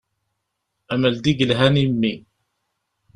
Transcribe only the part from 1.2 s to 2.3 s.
i yelhan i mmi.